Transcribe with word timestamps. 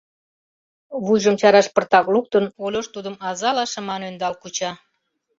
Вуйжым 1.05 1.35
чараш 1.41 1.67
пыртак 1.73 2.05
луктын, 2.13 2.45
Ольош 2.63 2.87
тудым 2.95 3.15
азала 3.29 3.65
шыман 3.71 4.01
ӧндал 4.09 4.33
куча. 4.41 4.71